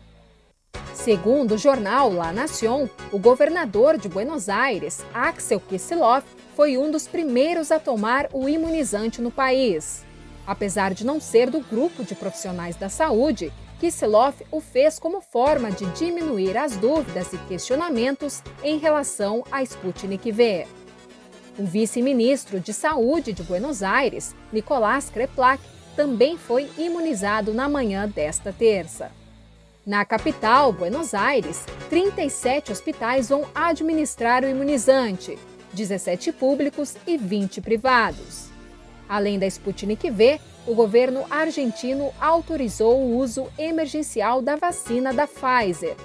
Segundo 0.93 1.55
o 1.55 1.57
jornal 1.57 2.11
La 2.11 2.31
Nación, 2.31 2.89
o 3.11 3.19
governador 3.19 3.97
de 3.97 4.07
Buenos 4.07 4.47
Aires, 4.47 5.03
Axel 5.13 5.59
Kicillof, 5.59 6.25
foi 6.55 6.77
um 6.77 6.89
dos 6.89 7.07
primeiros 7.07 7.71
a 7.71 7.79
tomar 7.79 8.29
o 8.31 8.47
imunizante 8.47 9.21
no 9.21 9.29
país. 9.29 10.05
Apesar 10.45 10.93
de 10.93 11.05
não 11.05 11.19
ser 11.19 11.49
do 11.49 11.59
grupo 11.59 12.03
de 12.03 12.15
profissionais 12.15 12.77
da 12.77 12.87
saúde, 12.87 13.51
Kisselov 13.79 14.35
o 14.51 14.59
fez 14.59 14.97
como 14.97 15.21
forma 15.21 15.71
de 15.71 15.85
diminuir 15.91 16.57
as 16.57 16.75
dúvidas 16.75 17.31
e 17.33 17.37
questionamentos 17.39 18.41
em 18.63 18.77
relação 18.77 19.43
a 19.51 19.61
Sputnik 19.61 20.31
V. 20.31 20.67
O 21.59 21.63
vice-ministro 21.63 22.59
de 22.59 22.73
Saúde 22.73 23.33
de 23.33 23.43
Buenos 23.43 23.83
Aires, 23.83 24.35
Nicolás 24.51 25.09
Kreplak, 25.09 25.61
também 25.95 26.37
foi 26.37 26.69
imunizado 26.77 27.53
na 27.53 27.67
manhã 27.67 28.07
desta 28.07 28.53
terça. 28.53 29.11
Na 29.85 30.03
capital, 30.03 30.73
Buenos 30.73 31.13
Aires, 31.13 31.65
37 31.89 32.71
hospitais 32.71 33.29
vão 33.29 33.47
administrar 33.55 34.43
o 34.43 34.47
imunizante, 34.49 35.39
17 35.73 36.31
públicos 36.33 36.95
e 37.07 37.17
20 37.17 37.61
privados. 37.61 38.46
Além 39.07 39.39
da 39.39 39.45
Sputnik 39.47 40.09
V, 40.09 40.39
o 40.65 40.75
governo 40.75 41.25
argentino 41.29 42.11
autorizou 42.19 43.01
o 43.01 43.17
uso 43.17 43.47
emergencial 43.57 44.41
da 44.41 44.55
vacina 44.55 45.13
da 45.13 45.25
Pfizer. 45.25 45.95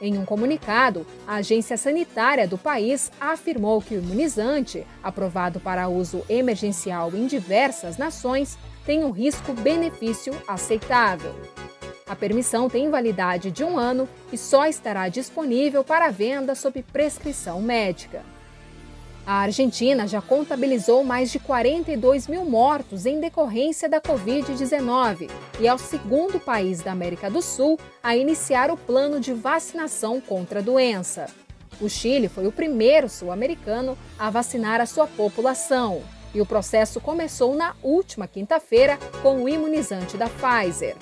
Em 0.00 0.16
um 0.16 0.24
comunicado, 0.24 1.04
a 1.26 1.36
agência 1.36 1.76
sanitária 1.76 2.46
do 2.46 2.56
país 2.56 3.10
afirmou 3.20 3.82
que 3.82 3.94
o 3.94 3.98
imunizante, 3.98 4.86
aprovado 5.02 5.58
para 5.58 5.88
uso 5.88 6.24
emergencial 6.28 7.10
em 7.14 7.26
diversas 7.26 7.96
nações, 7.96 8.56
tem 8.86 9.04
um 9.04 9.10
risco-benefício 9.10 10.32
aceitável. 10.46 11.34
A 12.08 12.16
permissão 12.16 12.70
tem 12.70 12.88
validade 12.88 13.50
de 13.50 13.62
um 13.62 13.78
ano 13.78 14.08
e 14.32 14.38
só 14.38 14.66
estará 14.66 15.08
disponível 15.08 15.84
para 15.84 16.10
venda 16.10 16.54
sob 16.54 16.82
prescrição 16.82 17.60
médica. 17.60 18.22
A 19.28 19.40
Argentina 19.40 20.08
já 20.08 20.22
contabilizou 20.22 21.04
mais 21.04 21.30
de 21.30 21.38
42 21.38 22.26
mil 22.28 22.46
mortos 22.46 23.04
em 23.04 23.20
decorrência 23.20 23.86
da 23.86 24.00
Covid-19 24.00 25.30
e 25.60 25.68
é 25.68 25.74
o 25.74 25.76
segundo 25.76 26.40
país 26.40 26.80
da 26.80 26.92
América 26.92 27.30
do 27.30 27.42
Sul 27.42 27.78
a 28.02 28.16
iniciar 28.16 28.70
o 28.70 28.76
plano 28.78 29.20
de 29.20 29.34
vacinação 29.34 30.18
contra 30.18 30.60
a 30.60 30.62
doença. 30.62 31.26
O 31.78 31.90
Chile 31.90 32.26
foi 32.26 32.46
o 32.46 32.52
primeiro 32.52 33.06
sul-americano 33.06 33.98
a 34.18 34.30
vacinar 34.30 34.80
a 34.80 34.86
sua 34.86 35.06
população 35.06 36.00
e 36.34 36.40
o 36.40 36.46
processo 36.46 36.98
começou 36.98 37.54
na 37.54 37.76
última 37.82 38.26
quinta-feira 38.26 38.98
com 39.22 39.44
o 39.44 39.48
imunizante 39.48 40.16
da 40.16 40.30
Pfizer. 40.30 40.96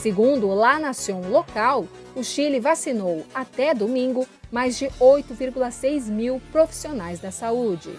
Segundo 0.00 0.54
La 0.54 0.78
Nación 0.78 1.30
local, 1.30 1.86
o 2.16 2.24
Chile 2.24 2.58
vacinou 2.58 3.22
até 3.34 3.74
domingo 3.74 4.26
mais 4.50 4.78
de 4.78 4.86
8,6 4.98 6.06
mil 6.06 6.40
profissionais 6.50 7.20
da 7.20 7.30
saúde. 7.30 7.90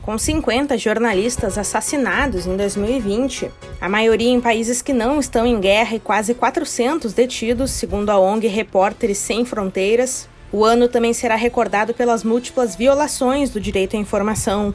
Com 0.00 0.16
50 0.16 0.78
jornalistas 0.78 1.58
assassinados 1.58 2.46
em 2.46 2.56
2020, 2.56 3.50
a 3.80 3.88
maioria 3.88 4.30
em 4.30 4.40
países 4.40 4.80
que 4.80 4.92
não 4.92 5.18
estão 5.18 5.44
em 5.44 5.58
guerra 5.58 5.96
e 5.96 6.00
quase 6.00 6.34
400 6.34 7.12
detidos, 7.12 7.72
segundo 7.72 8.10
a 8.10 8.20
ONG 8.20 8.46
Repórteres 8.46 9.18
Sem 9.18 9.44
Fronteiras, 9.44 10.28
o 10.52 10.64
ano 10.64 10.86
também 10.86 11.12
será 11.12 11.34
recordado 11.34 11.92
pelas 11.92 12.22
múltiplas 12.22 12.76
violações 12.76 13.50
do 13.50 13.60
direito 13.60 13.96
à 13.96 13.98
informação. 13.98 14.72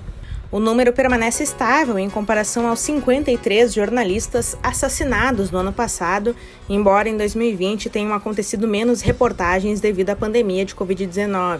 O 0.49 0.61
número 0.61 0.93
permanece 0.93 1.43
estável 1.43 1.99
em 1.99 2.09
comparação 2.09 2.67
aos 2.67 2.79
53 2.79 3.73
jornalistas 3.73 4.57
assassinados 4.63 5.51
no 5.51 5.57
ano 5.57 5.73
passado, 5.73 6.33
embora 6.69 7.09
em 7.09 7.17
2020 7.17 7.89
tenham 7.89 8.13
acontecido 8.13 8.65
menos 8.65 9.01
reportagens 9.01 9.81
devido 9.81 10.11
à 10.11 10.15
pandemia 10.15 10.63
de 10.63 10.73
Covid-19. 10.73 11.59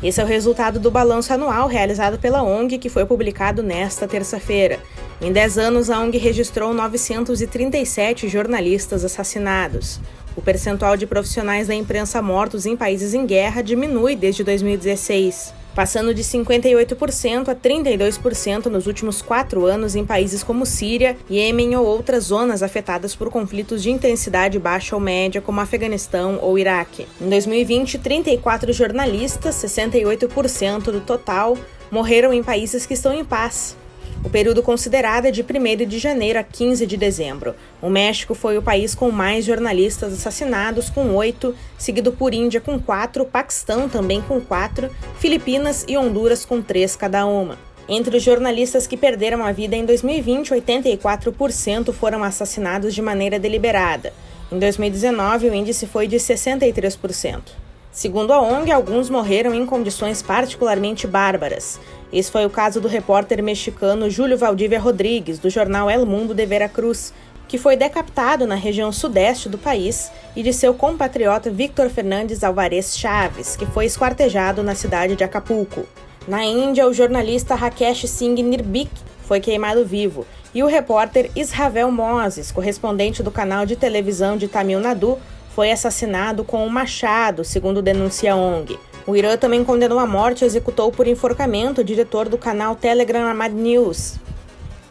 Esse 0.00 0.20
é 0.20 0.24
o 0.24 0.26
resultado 0.26 0.78
do 0.78 0.88
balanço 0.88 1.32
anual 1.32 1.66
realizado 1.66 2.16
pela 2.20 2.40
ONG, 2.40 2.78
que 2.78 2.88
foi 2.88 3.04
publicado 3.04 3.60
nesta 3.60 4.06
terça-feira. 4.06 4.78
Em 5.20 5.32
10 5.32 5.58
anos, 5.58 5.90
a 5.90 5.98
ONG 5.98 6.16
registrou 6.16 6.72
937 6.72 8.28
jornalistas 8.28 9.04
assassinados. 9.04 10.00
O 10.36 10.40
percentual 10.40 10.96
de 10.96 11.08
profissionais 11.08 11.66
da 11.66 11.74
imprensa 11.74 12.22
mortos 12.22 12.66
em 12.66 12.76
países 12.76 13.14
em 13.14 13.26
guerra 13.26 13.62
diminui 13.62 14.14
desde 14.14 14.44
2016 14.44 15.57
passando 15.78 16.12
de 16.12 16.24
58% 16.24 17.48
a 17.50 17.54
32% 17.54 18.66
nos 18.66 18.88
últimos 18.88 19.22
quatro 19.22 19.64
anos 19.64 19.94
em 19.94 20.04
países 20.04 20.42
como 20.42 20.66
Síria, 20.66 21.16
Iêmen 21.30 21.76
ou 21.76 21.86
outras 21.86 22.24
zonas 22.24 22.64
afetadas 22.64 23.14
por 23.14 23.30
conflitos 23.30 23.80
de 23.80 23.88
intensidade 23.88 24.58
baixa 24.58 24.96
ou 24.96 25.00
média, 25.00 25.40
como 25.40 25.60
Afeganistão 25.60 26.40
ou 26.42 26.58
Iraque. 26.58 27.06
Em 27.20 27.28
2020, 27.28 27.96
34 27.96 28.72
jornalistas, 28.72 29.54
68% 29.54 30.90
do 30.90 31.00
total, 31.00 31.56
morreram 31.92 32.32
em 32.34 32.42
países 32.42 32.84
que 32.84 32.94
estão 32.94 33.14
em 33.14 33.24
paz, 33.24 33.76
o 34.24 34.28
período 34.28 34.62
considerado 34.62 35.26
é 35.26 35.30
de 35.30 35.42
1 35.42 35.86
de 35.86 35.98
janeiro 35.98 36.38
a 36.38 36.42
15 36.42 36.86
de 36.86 36.96
dezembro. 36.96 37.54
O 37.80 37.88
México 37.88 38.34
foi 38.34 38.58
o 38.58 38.62
país 38.62 38.94
com 38.94 39.10
mais 39.10 39.44
jornalistas 39.44 40.12
assassinados, 40.12 40.90
com 40.90 41.14
oito, 41.14 41.54
seguido 41.78 42.12
por 42.12 42.34
Índia 42.34 42.60
com 42.60 42.78
quatro, 42.78 43.24
Paquistão 43.24 43.88
também 43.88 44.20
com 44.20 44.40
quatro, 44.40 44.90
Filipinas 45.18 45.84
e 45.86 45.96
Honduras 45.96 46.44
com 46.44 46.60
três 46.60 46.96
cada 46.96 47.24
uma. 47.26 47.58
Entre 47.88 48.16
os 48.16 48.22
jornalistas 48.22 48.86
que 48.86 48.96
perderam 48.96 49.42
a 49.44 49.52
vida 49.52 49.74
em 49.74 49.84
2020, 49.84 50.50
84% 50.50 51.92
foram 51.92 52.22
assassinados 52.22 52.94
de 52.94 53.00
maneira 53.00 53.38
deliberada. 53.38 54.12
Em 54.52 54.58
2019, 54.58 55.48
o 55.48 55.54
índice 55.54 55.86
foi 55.86 56.06
de 56.06 56.16
63%. 56.16 57.67
Segundo 57.90 58.32
a 58.32 58.40
ONG, 58.40 58.70
alguns 58.70 59.08
morreram 59.10 59.54
em 59.54 59.66
condições 59.66 60.22
particularmente 60.22 61.06
bárbaras. 61.06 61.80
Esse 62.12 62.30
foi 62.30 62.44
o 62.46 62.50
caso 62.50 62.80
do 62.80 62.88
repórter 62.88 63.42
mexicano 63.42 64.08
Júlio 64.08 64.38
Valdívia 64.38 64.78
Rodrigues, 64.78 65.38
do 65.38 65.50
jornal 65.50 65.90
El 65.90 66.06
Mundo 66.06 66.34
de 66.34 66.46
Veracruz, 66.46 67.12
que 67.48 67.58
foi 67.58 67.76
decapitado 67.76 68.46
na 68.46 68.54
região 68.54 68.92
sudeste 68.92 69.48
do 69.48 69.56
país, 69.56 70.12
e 70.36 70.42
de 70.42 70.52
seu 70.52 70.74
compatriota 70.74 71.50
Victor 71.50 71.88
Fernandes 71.88 72.44
Alvarez 72.44 72.96
Chaves, 72.96 73.56
que 73.56 73.66
foi 73.66 73.86
esquartejado 73.86 74.62
na 74.62 74.74
cidade 74.74 75.16
de 75.16 75.24
Acapulco. 75.24 75.86
Na 76.28 76.44
Índia, 76.44 76.86
o 76.86 76.92
jornalista 76.92 77.54
Rakesh 77.54 78.08
Singh 78.08 78.42
Nirbik 78.42 78.90
foi 79.22 79.40
queimado 79.40 79.84
vivo, 79.84 80.26
e 80.54 80.62
o 80.62 80.66
repórter 80.66 81.30
Israel 81.34 81.90
Moses, 81.90 82.52
correspondente 82.52 83.22
do 83.22 83.30
canal 83.30 83.64
de 83.64 83.76
televisão 83.76 84.36
de 84.36 84.46
Tamil 84.46 84.78
Nadu, 84.78 85.18
foi 85.58 85.72
assassinado 85.72 86.44
com 86.44 86.64
um 86.64 86.68
machado, 86.68 87.42
segundo 87.42 87.82
denuncia 87.82 88.32
a 88.32 88.36
ONG. 88.36 88.78
O 89.04 89.16
Irã 89.16 89.36
também 89.36 89.64
condenou 89.64 89.98
à 89.98 90.06
morte 90.06 90.42
e 90.42 90.46
executou 90.46 90.92
por 90.92 91.08
enforcamento 91.08 91.80
o 91.80 91.84
diretor 91.84 92.28
do 92.28 92.38
canal 92.38 92.76
Telegram 92.76 93.28
Ahmad 93.28 93.52
News. 93.52 94.20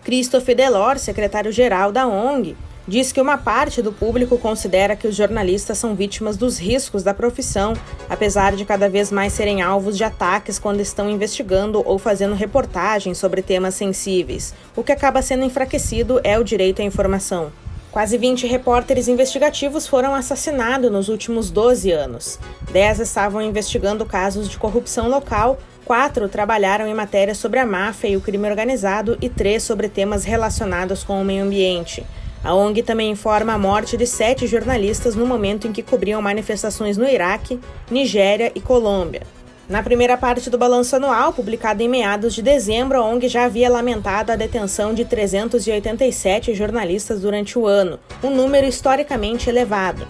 Christophe 0.04 0.54
Delors, 0.54 1.04
secretário-geral 1.04 1.94
da 1.94 2.06
ONG, 2.06 2.58
diz 2.86 3.14
que 3.14 3.22
uma 3.22 3.38
parte 3.38 3.82
do 3.82 3.94
público 3.94 4.38
considera 4.38 4.98
que 4.98 5.08
os 5.08 5.16
jornalistas 5.16 5.78
são 5.78 5.96
vítimas 5.96 6.36
dos 6.36 6.60
riscos 6.60 7.02
da 7.02 7.14
profissão, 7.14 7.72
apesar 8.10 8.54
de 8.54 8.66
cada 8.66 8.90
vez 8.90 9.10
mais 9.10 9.32
serem 9.32 9.62
alvos 9.62 9.96
de 9.96 10.04
ataques 10.04 10.60
quando 10.60 10.82
estão 10.82 11.10
investigando 11.10 11.82
ou 11.86 11.98
fazendo 11.98 12.36
reportagens 12.36 13.18
sobre 13.18 13.42
temas 13.42 13.74
sensíveis. 13.76 14.54
O 14.76 14.84
que 14.84 14.92
acaba 14.92 15.22
sendo 15.22 15.46
enfraquecido 15.46 16.20
é 16.26 16.38
o 16.38 16.44
direito 16.44 16.82
à 16.82 16.84
informação. 16.84 17.54
Quase 17.98 18.16
20 18.16 18.46
repórteres 18.46 19.08
investigativos 19.08 19.88
foram 19.88 20.14
assassinados 20.14 20.92
nos 20.92 21.10
últimos 21.10 21.50
12 21.50 21.92
anos. 21.92 22.38
Dez 22.72 23.00
estavam 23.00 23.42
investigando 23.42 24.06
casos 24.06 24.48
de 24.48 24.56
corrupção 24.56 25.10
local, 25.10 25.58
quatro 25.84 26.30
trabalharam 26.30 26.86
em 26.86 26.94
matérias 26.94 27.40
sobre 27.40 27.58
a 27.58 27.66
máfia 27.66 28.10
e 28.10 28.16
o 28.16 28.22
crime 28.22 28.48
organizado 28.48 29.18
e 29.20 29.28
três 29.28 29.64
sobre 29.64 29.90
temas 29.90 30.26
relacionados 30.26 31.04
com 31.04 31.20
o 31.20 31.26
meio 31.26 31.44
ambiente. 31.44 32.06
A 32.44 32.54
ONG 32.54 32.84
também 32.84 33.10
informa 33.10 33.54
a 33.54 33.58
morte 33.58 33.98
de 33.98 34.06
sete 34.06 34.46
jornalistas 34.46 35.16
no 35.16 35.26
momento 35.26 35.68
em 35.68 35.74
que 35.74 35.82
cobriam 35.82 36.22
manifestações 36.22 36.98
no 36.98 37.10
Iraque, 37.10 37.60
Nigéria 37.90 38.52
e 38.54 38.62
Colômbia. 38.62 39.24
Na 39.70 39.84
primeira 39.84 40.16
parte 40.16 40.50
do 40.50 40.58
balanço 40.58 40.96
anual, 40.96 41.34
publicado 41.34 41.84
em 41.84 41.90
meados 41.90 42.34
de 42.34 42.42
dezembro, 42.42 42.98
a 42.98 43.04
ONG 43.04 43.28
já 43.28 43.44
havia 43.44 43.70
lamentado 43.70 44.32
a 44.32 44.38
detenção 44.38 44.94
de 44.94 45.04
387 45.04 46.56
jornalistas 46.56 47.20
durante 47.20 47.60
o 47.60 47.68
ano, 47.68 48.00
um 48.24 48.30
número 48.30 48.66
historicamente 48.66 49.50
elevado. 49.50 50.08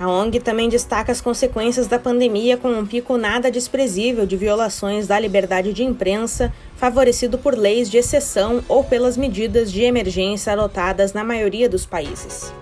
A 0.00 0.08
ONG 0.10 0.40
também 0.40 0.68
destaca 0.68 1.12
as 1.12 1.20
consequências 1.20 1.86
da 1.86 2.00
pandemia 2.00 2.56
com 2.56 2.68
um 2.68 2.84
pico 2.84 3.16
nada 3.16 3.48
desprezível 3.48 4.26
de 4.26 4.36
violações 4.36 5.06
da 5.06 5.20
liberdade 5.20 5.72
de 5.72 5.84
imprensa, 5.84 6.52
favorecido 6.74 7.38
por 7.38 7.56
leis 7.56 7.88
de 7.88 7.98
exceção 7.98 8.64
ou 8.66 8.82
pelas 8.82 9.16
medidas 9.16 9.70
de 9.70 9.82
emergência 9.82 10.52
adotadas 10.52 11.12
na 11.12 11.22
maioria 11.22 11.68
dos 11.68 11.86
países. 11.86 12.52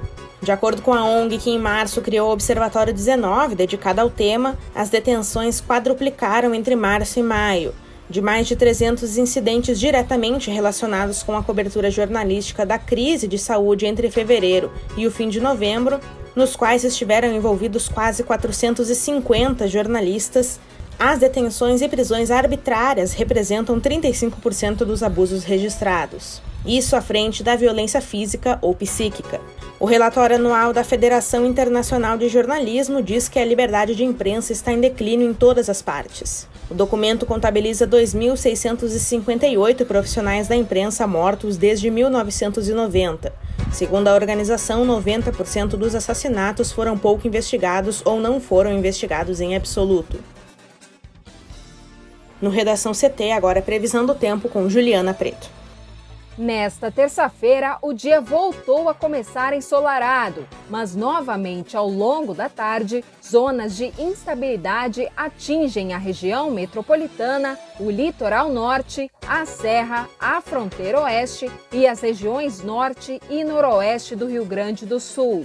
De 0.40 0.52
acordo 0.52 0.82
com 0.82 0.94
a 0.94 1.04
ONG, 1.04 1.36
que 1.38 1.50
em 1.50 1.58
março 1.58 2.00
criou 2.00 2.28
o 2.28 2.32
Observatório 2.32 2.94
19, 2.94 3.56
dedicado 3.56 4.00
ao 4.00 4.08
tema, 4.08 4.56
as 4.74 4.88
detenções 4.88 5.60
quadruplicaram 5.60 6.54
entre 6.54 6.76
março 6.76 7.18
e 7.18 7.22
maio. 7.22 7.74
De 8.08 8.22
mais 8.22 8.46
de 8.46 8.56
300 8.56 9.18
incidentes 9.18 9.78
diretamente 9.78 10.50
relacionados 10.50 11.22
com 11.22 11.36
a 11.36 11.42
cobertura 11.42 11.90
jornalística 11.90 12.64
da 12.64 12.78
crise 12.78 13.26
de 13.26 13.36
saúde 13.36 13.84
entre 13.84 14.10
fevereiro 14.10 14.72
e 14.96 15.06
o 15.06 15.10
fim 15.10 15.28
de 15.28 15.40
novembro, 15.40 16.00
nos 16.34 16.54
quais 16.54 16.84
estiveram 16.84 17.34
envolvidos 17.34 17.88
quase 17.88 18.22
450 18.22 19.66
jornalistas, 19.66 20.58
as 20.98 21.18
detenções 21.18 21.82
e 21.82 21.88
prisões 21.88 22.30
arbitrárias 22.30 23.12
representam 23.12 23.80
35% 23.80 24.78
dos 24.78 25.02
abusos 25.02 25.44
registrados. 25.44 26.40
Isso 26.64 26.96
à 26.96 27.00
frente 27.00 27.42
da 27.42 27.56
violência 27.56 28.00
física 28.00 28.58
ou 28.62 28.74
psíquica. 28.74 29.40
O 29.80 29.86
relatório 29.86 30.34
anual 30.34 30.72
da 30.72 30.82
Federação 30.82 31.46
Internacional 31.46 32.18
de 32.18 32.28
Jornalismo 32.28 33.00
diz 33.00 33.28
que 33.28 33.38
a 33.38 33.44
liberdade 33.44 33.94
de 33.94 34.02
imprensa 34.02 34.52
está 34.52 34.72
em 34.72 34.80
declínio 34.80 35.30
em 35.30 35.32
todas 35.32 35.70
as 35.70 35.80
partes. 35.80 36.48
O 36.68 36.74
documento 36.74 37.24
contabiliza 37.24 37.86
2.658 37.86 39.86
profissionais 39.86 40.48
da 40.48 40.56
imprensa 40.56 41.06
mortos 41.06 41.56
desde 41.56 41.92
1990. 41.92 43.32
Segundo 43.70 44.08
a 44.08 44.14
organização, 44.14 44.84
90% 44.84 45.76
dos 45.76 45.94
assassinatos 45.94 46.72
foram 46.72 46.98
pouco 46.98 47.28
investigados 47.28 48.02
ou 48.04 48.18
não 48.18 48.40
foram 48.40 48.72
investigados 48.72 49.40
em 49.40 49.54
absoluto. 49.54 50.18
No 52.42 52.50
Redação 52.50 52.90
CT, 52.92 53.30
agora 53.30 53.62
previsão 53.62 54.04
do 54.04 54.16
tempo 54.16 54.48
com 54.48 54.68
Juliana 54.68 55.14
Preto. 55.14 55.57
Nesta 56.38 56.88
terça-feira, 56.88 57.78
o 57.82 57.92
dia 57.92 58.20
voltou 58.20 58.88
a 58.88 58.94
começar 58.94 59.52
ensolarado, 59.52 60.46
mas 60.70 60.94
novamente 60.94 61.76
ao 61.76 61.88
longo 61.88 62.32
da 62.32 62.48
tarde, 62.48 63.04
zonas 63.20 63.76
de 63.76 63.92
instabilidade 63.98 65.08
atingem 65.16 65.92
a 65.92 65.98
região 65.98 66.48
metropolitana, 66.52 67.58
o 67.80 67.90
litoral 67.90 68.50
norte, 68.50 69.10
a 69.26 69.44
serra, 69.44 70.08
a 70.16 70.40
fronteira 70.40 71.00
oeste 71.00 71.50
e 71.72 71.88
as 71.88 72.00
regiões 72.02 72.62
norte 72.62 73.20
e 73.28 73.42
noroeste 73.42 74.14
do 74.14 74.28
Rio 74.28 74.44
Grande 74.44 74.86
do 74.86 75.00
Sul, 75.00 75.44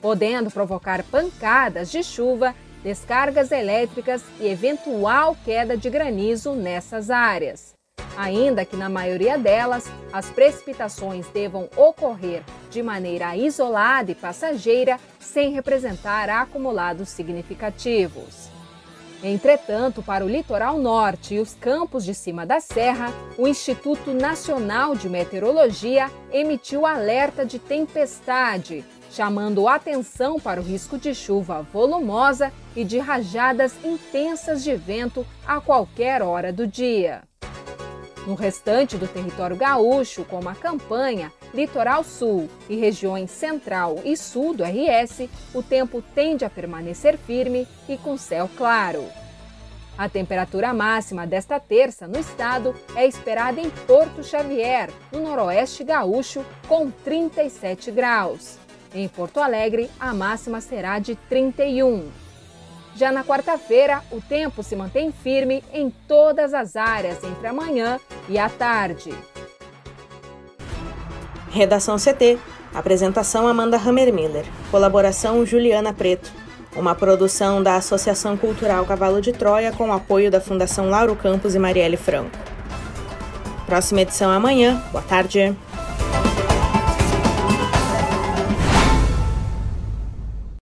podendo 0.00 0.50
provocar 0.50 1.04
pancadas 1.04 1.88
de 1.88 2.02
chuva, 2.02 2.52
descargas 2.82 3.52
elétricas 3.52 4.24
e 4.40 4.48
eventual 4.48 5.36
queda 5.44 5.76
de 5.76 5.88
granizo 5.88 6.52
nessas 6.52 7.10
áreas 7.10 7.80
ainda 8.16 8.64
que 8.64 8.76
na 8.76 8.88
maioria 8.88 9.38
delas 9.38 9.90
as 10.12 10.30
precipitações 10.30 11.26
devam 11.28 11.68
ocorrer 11.76 12.42
de 12.70 12.82
maneira 12.82 13.36
isolada 13.36 14.10
e 14.10 14.14
passageira, 14.14 14.98
sem 15.18 15.52
representar 15.52 16.28
acumulados 16.28 17.08
significativos. 17.08 18.50
Entretanto, 19.22 20.02
para 20.02 20.24
o 20.24 20.28
litoral 20.28 20.78
norte 20.78 21.34
e 21.34 21.38
os 21.38 21.54
campos 21.54 22.04
de 22.04 22.12
cima 22.12 22.44
da 22.44 22.58
serra, 22.58 23.12
o 23.38 23.46
Instituto 23.46 24.12
Nacional 24.12 24.96
de 24.96 25.08
Meteorologia 25.08 26.10
emitiu 26.32 26.84
alerta 26.84 27.46
de 27.46 27.60
tempestade, 27.60 28.84
chamando 29.12 29.68
atenção 29.68 30.40
para 30.40 30.60
o 30.60 30.64
risco 30.64 30.98
de 30.98 31.14
chuva 31.14 31.62
volumosa 31.62 32.52
e 32.74 32.82
de 32.82 32.98
rajadas 32.98 33.72
intensas 33.84 34.64
de 34.64 34.74
vento 34.74 35.24
a 35.46 35.60
qualquer 35.60 36.20
hora 36.20 36.52
do 36.52 36.66
dia. 36.66 37.22
No 38.26 38.34
restante 38.34 38.96
do 38.96 39.08
território 39.08 39.56
gaúcho, 39.56 40.24
como 40.24 40.48
a 40.48 40.54
campanha, 40.54 41.32
litoral 41.52 42.04
sul 42.04 42.48
e 42.68 42.76
regiões 42.76 43.30
central 43.32 43.98
e 44.04 44.16
sul 44.16 44.54
do 44.54 44.62
RS, 44.62 45.28
o 45.52 45.60
tempo 45.60 46.00
tende 46.14 46.44
a 46.44 46.50
permanecer 46.50 47.18
firme 47.18 47.66
e 47.88 47.96
com 47.96 48.16
céu 48.16 48.48
claro. 48.56 49.04
A 49.98 50.08
temperatura 50.08 50.72
máxima 50.72 51.26
desta 51.26 51.58
terça 51.58 52.06
no 52.06 52.18
estado 52.18 52.74
é 52.94 53.06
esperada 53.06 53.60
em 53.60 53.68
Porto 53.68 54.22
Xavier, 54.22 54.88
no 55.10 55.20
noroeste 55.20 55.82
gaúcho, 55.82 56.44
com 56.68 56.90
37 56.90 57.90
graus. 57.90 58.56
Em 58.94 59.08
Porto 59.08 59.40
Alegre, 59.40 59.90
a 59.98 60.14
máxima 60.14 60.60
será 60.60 60.98
de 60.98 61.16
31. 61.28 62.21
Já 62.94 63.10
na 63.10 63.24
quarta-feira, 63.24 64.02
o 64.10 64.20
tempo 64.20 64.62
se 64.62 64.76
mantém 64.76 65.10
firme 65.12 65.64
em 65.72 65.90
todas 66.06 66.52
as 66.52 66.76
áreas 66.76 67.22
entre 67.24 67.46
a 67.46 67.52
manhã 67.52 67.98
e 68.28 68.38
a 68.38 68.48
tarde. 68.48 69.12
Redação 71.50 71.96
CT. 71.96 72.38
Apresentação 72.74 73.46
Amanda 73.46 73.76
Hammermiller. 73.76 74.46
Colaboração 74.70 75.44
Juliana 75.44 75.92
Preto. 75.92 76.32
Uma 76.74 76.94
produção 76.94 77.62
da 77.62 77.76
Associação 77.76 78.36
Cultural 78.36 78.86
Cavalo 78.86 79.20
de 79.20 79.32
Troia 79.32 79.72
com 79.72 79.92
apoio 79.92 80.30
da 80.30 80.40
Fundação 80.40 80.88
Lauro 80.88 81.14
Campos 81.14 81.54
e 81.54 81.58
Marielle 81.58 81.98
Franco. 81.98 82.30
Próxima 83.66 84.00
edição 84.02 84.30
amanhã. 84.30 84.82
Boa 84.90 85.04
tarde. 85.04 85.54